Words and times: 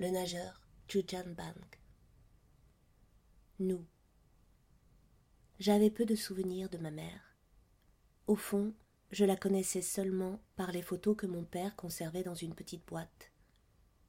le 0.00 0.08
nageur 0.08 0.62
Chujan 0.88 1.34
Bank. 1.36 1.78
Nous. 3.58 3.84
J'avais 5.58 5.90
peu 5.90 6.06
de 6.06 6.14
souvenirs 6.14 6.70
de 6.70 6.78
ma 6.78 6.90
mère. 6.90 7.36
Au 8.26 8.34
fond, 8.34 8.72
je 9.10 9.26
la 9.26 9.36
connaissais 9.36 9.82
seulement 9.82 10.40
par 10.56 10.72
les 10.72 10.80
photos 10.80 11.18
que 11.18 11.26
mon 11.26 11.44
père 11.44 11.76
conservait 11.76 12.22
dans 12.22 12.34
une 12.34 12.54
petite 12.54 12.86
boîte. 12.86 13.30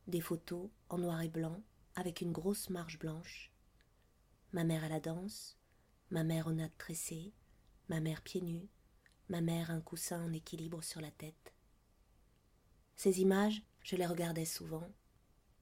Des 0.07 0.21
photos 0.21 0.69
en 0.87 0.97
noir 0.97 1.21
et 1.23 1.27
blanc, 1.27 1.61
avec 1.95 2.21
une 2.21 2.31
grosse 2.31 2.69
marge 2.69 2.97
blanche. 2.97 3.51
Ma 4.53 4.63
mère 4.63 4.85
à 4.85 4.89
la 4.89 5.01
danse, 5.01 5.57
ma 6.09 6.23
mère 6.23 6.47
au 6.47 6.53
nattes 6.53 6.77
tressé, 6.77 7.33
ma 7.89 7.99
mère 7.99 8.21
pieds 8.21 8.39
nus, 8.39 8.69
ma 9.27 9.41
mère 9.41 9.71
un 9.71 9.81
coussin 9.81 10.23
en 10.23 10.31
équilibre 10.31 10.81
sur 10.85 11.01
la 11.01 11.11
tête. 11.11 11.53
Ces 12.95 13.19
images, 13.19 13.61
je 13.83 13.97
les 13.97 14.05
regardais 14.05 14.45
souvent. 14.45 14.89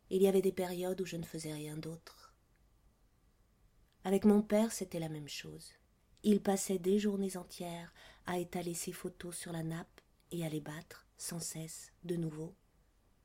Il 0.10 0.22
y 0.22 0.28
avait 0.28 0.42
des 0.42 0.52
périodes 0.52 1.02
où 1.02 1.06
je 1.06 1.18
ne 1.18 1.26
faisais 1.26 1.54
rien 1.54 1.78
d'autre. 1.78 2.34
Avec 4.04 4.26
mon 4.26 4.42
père, 4.42 4.72
c'était 4.72 5.00
la 5.00 5.10
même 5.10 5.28
chose. 5.28 5.74
Il 6.24 6.42
passait 6.42 6.80
des 6.80 7.00
journées 7.00 7.38
entières 7.38 7.94
à 8.26 8.40
étaler 8.40 8.74
ses 8.74 8.92
photos 8.92 9.38
sur 9.38 9.52
la 9.52 9.64
nappe 9.64 10.02
et 10.32 10.46
à 10.46 10.50
les 10.50 10.62
battre, 10.62 11.08
sans 11.18 11.40
cesse, 11.40 11.92
de 12.04 12.16
nouveau, 12.16 12.56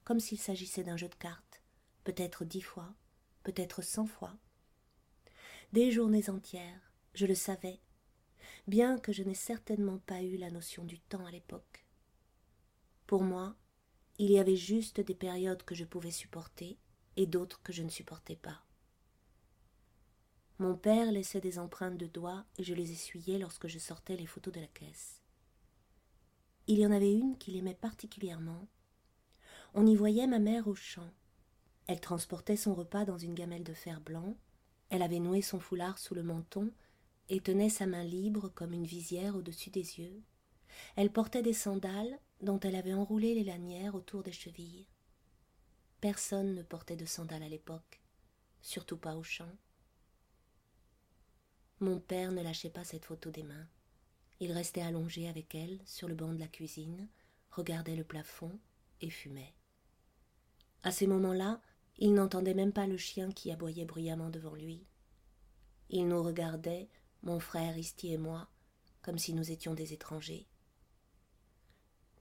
comme 0.05 0.21
s'il 0.21 0.39
s'agissait 0.39 0.85
d'un 0.85 0.97
jeu 0.97 1.09
de 1.09 1.15
cartes, 1.15 1.63
peut-être 2.05 2.45
dix 2.45 2.61
fois, 2.61 2.95
peut-être 3.43 3.83
cent 3.83 4.07
fois. 4.07 4.37
Des 5.73 5.91
journées 5.91 6.29
entières, 6.29 6.93
je 7.15 7.27
le 7.27 7.35
savais, 7.35 7.81
bien 8.67 8.99
que 8.99 9.13
je 9.13 9.23
n'ai 9.23 9.35
certainement 9.35 9.99
pas 9.99 10.23
eu 10.23 10.37
la 10.37 10.51
notion 10.51 10.85
du 10.85 11.01
temps 11.01 11.27
à 11.27 11.31
l'époque. 11.31 11.87
Pour 13.07 13.23
moi, 13.23 13.57
il 14.19 14.31
y 14.31 14.39
avait 14.39 14.57
juste 14.57 15.01
des 15.01 15.15
périodes 15.15 15.63
que 15.65 15.75
je 15.75 15.85
pouvais 15.85 16.11
supporter 16.11 16.79
et 17.17 17.27
d'autres 17.27 17.63
que 17.63 17.73
je 17.73 17.83
ne 17.83 17.89
supportais 17.89 18.37
pas. 18.37 18.63
Mon 20.59 20.77
père 20.77 21.11
laissait 21.11 21.41
des 21.41 21.59
empreintes 21.59 21.99
de 21.99 22.07
doigts 22.07 22.45
et 22.59 22.63
je 22.63 22.75
les 22.75 22.93
essuyais 22.93 23.39
lorsque 23.39 23.67
je 23.67 23.79
sortais 23.79 24.17
les 24.17 24.27
photos 24.27 24.55
de 24.55 24.61
la 24.61 24.69
caisse. 24.69 25.21
Il 26.67 26.79
y 26.79 26.87
en 26.87 26.93
avait 26.93 27.13
une 27.13 27.37
qu'il 27.39 27.57
aimait 27.57 27.75
particulièrement. 27.75 28.69
On 29.75 29.87
y 29.87 29.97
voyait 29.97 30.29
ma 30.29 30.39
mère 30.39 30.69
au 30.69 30.75
champ. 30.75 31.11
Elle 31.87 32.01
transportait 32.01 32.57
son 32.57 32.75
repas 32.75 33.05
dans 33.05 33.19
une 33.19 33.35
gamelle 33.35 33.65
de 33.65 33.75
fer 33.75 34.01
blanc, 34.01 34.37
elle 34.91 35.03
avait 35.03 35.19
noué 35.19 35.43
son 35.43 35.59
foulard 35.59 35.99
sous 35.99 36.15
le 36.15 36.23
menton 36.23 36.71
et 37.29 37.41
tenait 37.41 37.69
sa 37.69 37.87
main 37.87 38.05
libre 38.05 38.49
comme 38.49 38.73
une 38.73 38.87
visière 38.87 39.35
au-dessus 39.35 39.71
des 39.71 39.99
yeux. 39.99 40.23
Elle 40.95 41.11
portait 41.11 41.43
des 41.43 41.53
sandales 41.53 42.19
dont 42.41 42.61
elle 42.61 42.77
avait 42.77 42.95
enroulé 42.95 43.35
les 43.35 43.45
lanières 43.45 43.95
autour 43.95 44.23
des 44.23 44.33
chevilles. 44.33 44.87
Personne 46.01 46.55
ne 46.55 46.63
portait 46.63 46.97
de 46.97 47.07
sandales 47.07 47.43
à 47.43 47.49
l'époque, 47.49 48.01
surtout 48.61 48.99
pas 48.99 49.17
au 49.17 49.23
champ. 49.23 49.51
Mon 51.81 51.99
père 51.99 52.33
ne 52.33 52.43
lâchait 52.43 52.71
pas 52.71 52.85
cette 52.85 53.05
photo 53.05 53.31
des 53.31 53.43
mains. 53.43 53.69
Il 54.41 54.53
restait 54.53 54.83
allongé 54.83 55.29
avec 55.29 55.55
elle 55.55 55.81
sur 55.87 56.09
le 56.09 56.15
banc 56.15 56.33
de 56.33 56.39
la 56.39 56.49
cuisine, 56.49 57.09
regardait 57.51 57.97
le 57.97 58.05
plafond 58.05 58.59
et 59.01 59.11
fumait. 59.11 59.55
À 60.83 60.91
ces 60.91 61.07
moments-là, 61.07 61.61
il 61.97 62.15
n'entendait 62.15 62.55
même 62.55 62.73
pas 62.73 62.87
le 62.87 62.97
chien 62.97 63.31
qui 63.31 63.51
aboyait 63.51 63.85
bruyamment 63.85 64.31
devant 64.31 64.55
lui. 64.55 64.87
Il 65.89 66.09
nous 66.09 66.23
regardait, 66.23 66.89
mon 67.23 67.41
frère 67.41 67.79
Isti 67.79 68.13
et 68.13 68.19
moi, 68.19 68.49
comme 69.01 69.19
si 69.19 69.33
nous 69.33 69.51
étions 69.51 69.75
des 69.75 69.93
étrangers. 69.93 70.47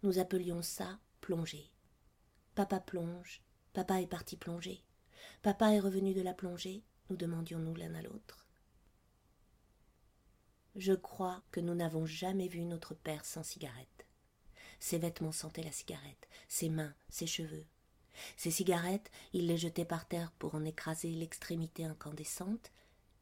Nous 0.04 0.20
appelions 0.20 0.62
ça 0.62 1.00
plonger. 1.22 1.72
Papa 2.56 2.82
plonge, 2.82 3.42
papa 3.72 4.02
est 4.02 4.08
parti 4.08 4.36
plonger. 4.36 4.84
Papa 5.42 5.72
est 5.72 5.80
revenu 5.80 6.14
de 6.14 6.22
la 6.22 6.34
plongée, 6.34 6.84
nous 7.10 7.16
demandions-nous 7.16 7.73
l'un 7.76 7.95
à 7.95 8.02
l'autre. 8.02 8.45
Je 10.76 10.92
crois 10.92 11.42
que 11.52 11.62
nous 11.62 11.73
n'avons 11.73 12.05
jamais 12.05 12.50
vu 12.50 12.66
notre 12.66 12.95
père 12.95 13.23
sans 13.23 13.44
cigarette. 13.44 14.05
Ses 14.82 14.98
vêtements 14.98 15.32
sentaient 15.32 15.64
la 15.64 15.72
cigarette, 15.72 16.27
ses 16.50 16.67
mains, 16.67 16.94
ses 17.08 17.27
cheveux. 17.27 17.66
Ses 18.36 18.52
cigarettes, 18.52 19.10
il 19.32 19.48
les 19.48 19.58
jetait 19.58 19.86
par 19.86 20.06
terre 20.06 20.33
pour 20.38 20.54
en 20.56 20.66
écraser 20.66 21.11
l'extrémité 21.11 21.86
incandescente, 21.86 22.73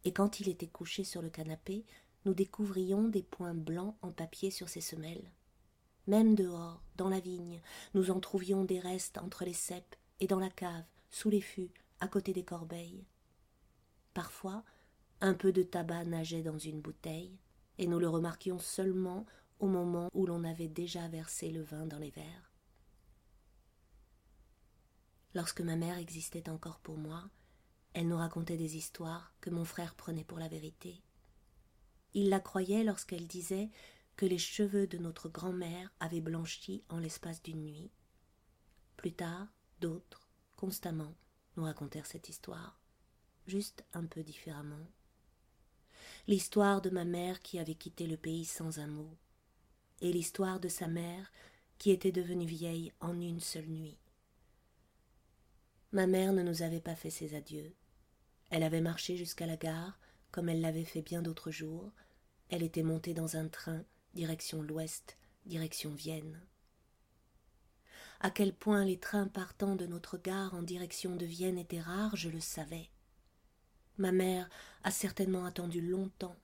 et 0.04 0.14
quand 0.14 0.40
il 0.40 0.50
était 0.50 0.66
couché 0.66 1.04
sur 1.04 1.22
le 1.22 1.30
canapé, 1.30 1.86
nous 2.26 2.34
découvrions 2.34 3.08
des 3.08 3.22
points 3.22 3.54
blancs 3.54 3.96
en 4.02 4.12
papier 4.12 4.50
sur 4.50 4.68
ses 4.68 4.82
semelles. 4.82 5.30
Même 6.08 6.36
dehors, 6.36 6.82
dans 6.96 7.10
la 7.10 7.20
vigne, 7.20 7.62
nous 7.94 8.12
en 8.12 8.20
trouvions 8.20 8.64
des 8.64 8.80
restes 8.80 9.18
entre 9.18 9.46
les 9.46 9.54
ceps 9.54 9.98
et 10.20 10.28
dans 10.28 10.40
la 10.40 10.50
cave, 10.50 10.86
sous 11.10 11.30
les 11.30 11.42
fûts, 11.42 11.72
à 12.00 12.08
côté 12.08 12.34
des 12.34 12.44
corbeilles. 12.44 13.06
Parfois, 14.14 14.64
un 15.22 15.34
peu 15.34 15.52
de 15.52 15.64
tabac 15.64 16.06
nageait 16.06 16.42
dans 16.42 16.58
une 16.58 16.82
bouteille, 16.82 17.38
et 17.78 17.88
nous 17.88 18.00
le 18.00 18.10
remarquions 18.10 18.60
seulement 18.60 19.26
au 19.60 19.68
moment 19.68 20.10
où 20.14 20.26
l'on 20.26 20.44
avait 20.44 20.68
déjà 20.68 21.08
versé 21.08 21.52
le 21.52 21.62
vin 21.62 21.86
dans 21.86 22.00
les 22.00 22.10
verres. 22.10 22.52
Lorsque 25.34 25.62
ma 25.62 25.76
mère 25.76 25.98
existait 25.98 26.50
encore 26.50 26.80
pour 26.80 26.98
moi, 26.98 27.30
elle 27.94 28.08
nous 28.08 28.18
racontait 28.18 28.58
des 28.58 28.76
histoires 28.76 29.34
que 29.40 29.50
mon 29.50 29.66
frère 29.66 29.96
prenait 29.96 30.24
pour 30.24 30.40
la 30.40 30.48
vérité. 30.48 31.02
Il 32.14 32.30
la 32.30 32.40
croyait 32.40 32.84
lorsqu'elle 32.84 33.28
disait 33.28 33.70
que 34.22 34.28
les 34.28 34.38
cheveux 34.38 34.86
de 34.86 35.00
notre 35.00 35.30
grand-mère 35.30 35.92
avaient 36.00 36.22
blanchi 36.22 36.84
en 36.90 37.00
l'espace 37.00 37.42
d'une 37.42 37.64
nuit. 37.64 37.90
Plus 38.96 39.14
tard, 39.14 39.48
d'autres, 39.80 40.30
constamment, 40.56 41.16
nous 41.58 41.64
racontèrent 41.64 42.06
cette 42.06 42.30
histoire, 42.30 42.80
juste 43.48 43.84
un 43.94 44.06
peu 44.06 44.22
différemment. 44.22 44.86
L'histoire 46.28 46.84
de 46.84 46.92
ma 46.92 47.04
mère 47.04 47.42
qui 47.42 47.58
avait 47.58 47.74
quitté 47.74 48.06
le 48.06 48.16
pays 48.16 48.46
sans 48.46 48.78
un 48.78 48.86
mot, 48.86 49.18
et 50.02 50.14
l'histoire 50.14 50.60
de 50.60 50.70
sa 50.70 50.86
mère 50.86 51.32
qui 51.80 51.90
était 51.90 52.12
devenue 52.12 52.46
vieille 52.46 52.94
en 53.00 53.20
une 53.20 53.40
seule 53.40 53.70
nuit. 53.70 53.98
Ma 55.94 56.06
mère 56.06 56.32
ne 56.32 56.44
nous 56.44 56.62
avait 56.62 56.80
pas 56.80 56.96
fait 56.96 57.10
ses 57.10 57.34
adieux. 57.34 57.74
Elle 58.52 58.62
avait 58.62 58.82
marché 58.82 59.18
jusqu'à 59.18 59.48
la 59.48 59.58
gare, 59.58 60.00
comme 60.30 60.48
elle 60.48 60.62
l'avait 60.62 60.86
fait 60.86 61.02
bien 61.02 61.24
d'autres 61.24 61.50
jours. 61.50 61.92
Elle 62.50 62.62
était 62.62 62.84
montée 62.84 63.16
dans 63.16 63.36
un 63.36 63.48
train 63.48 63.84
direction 64.14 64.62
l'ouest, 64.62 65.18
direction 65.46 65.94
Vienne. 65.94 66.42
À 68.20 68.30
quel 68.30 68.54
point 68.54 68.86
les 68.86 69.00
trains 69.00 69.28
partant 69.28 69.76
de 69.76 69.86
notre 69.86 70.18
gare 70.18 70.54
en 70.54 70.62
direction 70.62 71.16
de 71.16 71.26
Vienne 71.26 71.58
étaient 71.58 71.82
rares, 71.82 72.16
je 72.16 72.30
le 72.30 72.40
savais. 72.40 72.90
Ma 73.98 74.12
mère 74.12 74.50
a 74.84 74.92
certainement 74.92 75.46
attendu 75.46 75.82
longtemps, 75.82 76.36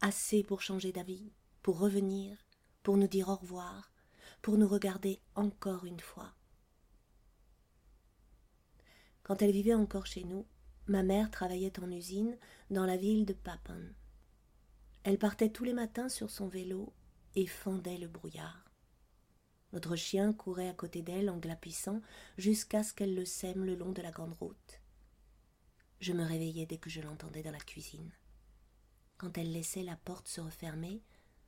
assez 0.00 0.42
pour 0.42 0.62
changer 0.62 0.92
d'avis, 0.92 1.32
pour 1.62 1.78
revenir, 1.78 2.36
pour 2.82 2.96
nous 2.96 3.08
dire 3.08 3.28
au 3.28 3.36
revoir, 3.36 3.92
pour 4.42 4.58
nous 4.58 4.68
regarder 4.68 5.20
encore 5.34 5.84
une 5.84 6.00
fois. 6.00 6.32
Quand 9.22 9.42
elle 9.42 9.52
vivait 9.52 9.74
encore 9.74 10.06
chez 10.06 10.24
nous, 10.24 10.46
ma 10.86 11.02
mère 11.02 11.30
travaillait 11.30 11.78
en 11.78 11.90
usine 11.90 12.36
dans 12.70 12.84
la 12.84 12.96
ville 12.96 13.26
de 13.26 13.32
Papen. 13.32 13.94
Elle 15.02 15.18
partait 15.18 15.48
tous 15.48 15.64
les 15.64 15.72
matins 15.72 16.10
sur 16.10 16.30
son 16.30 16.46
vélo 16.46 16.92
et 17.34 17.46
fendait 17.46 17.96
le 17.96 18.08
brouillard. 18.08 18.70
Notre 19.72 19.96
chien 19.96 20.32
courait 20.32 20.68
à 20.68 20.74
côté 20.74 21.00
d'elle 21.00 21.30
en 21.30 21.38
glapissant 21.38 22.02
jusqu'à 22.36 22.82
ce 22.82 22.92
qu'elle 22.92 23.14
le 23.14 23.24
sème 23.24 23.64
le 23.64 23.76
long 23.76 23.92
de 23.92 24.02
la 24.02 24.10
grande 24.10 24.34
route. 24.34 24.80
Je 26.00 26.12
me 26.12 26.24
réveillais 26.24 26.66
dès 26.66 26.76
que 26.78 26.90
je 26.90 27.00
l'entendais 27.00 27.42
dans 27.42 27.52
la 27.52 27.58
cuisine. 27.58 28.12
Quand 29.16 29.38
elle 29.38 29.52
laissait 29.52 29.82
la 29.82 29.96
porte 29.96 30.28
se 30.28 30.40
refermer, 30.40 31.02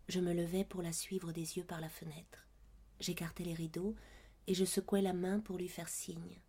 je 0.09 0.21
me 0.21 0.33
levais 0.33 0.65
pour 0.65 0.83
la 0.83 0.93
suivre 0.93 1.33
des 1.33 1.57
yeux 1.57 1.65
par 1.65 1.81
la 1.81 1.89
fenêtre. 1.89 2.47
J'écartais 3.01 3.45
les 3.45 3.55
rideaux 3.55 3.97
et 4.47 4.55
je 4.55 4.65
secouais 4.65 5.03
la 5.03 5.13
main 5.13 5.41
pour 5.41 5.59
lui 5.59 5.69
faire 5.69 5.89
signe. 5.89 6.41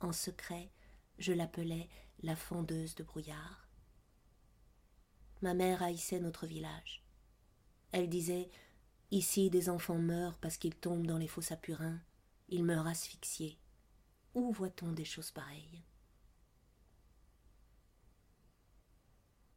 En 0.00 0.12
secret, 0.12 0.70
je 1.18 1.32
l'appelais 1.32 1.88
la 2.22 2.36
fendeuse 2.36 2.94
de 2.94 3.04
brouillard. 3.04 3.68
Ma 5.42 5.54
mère 5.54 5.82
haïssait 5.82 6.20
notre 6.20 6.46
village. 6.46 7.02
Elle 7.90 8.08
disait 8.08 8.48
Ici 9.10 9.50
des 9.50 9.68
enfants 9.68 9.98
meurent 9.98 10.38
parce 10.38 10.56
qu'ils 10.56 10.76
tombent 10.76 11.06
dans 11.06 11.18
les 11.18 11.28
fossés 11.28 11.54
à 11.54 11.58
Ils 12.48 12.64
meurent 12.64 12.86
asphyxiés. 12.86 13.58
Où 14.34 14.52
voit-on 14.52 14.92
des 14.92 15.04
choses 15.04 15.32
pareilles? 15.32 15.82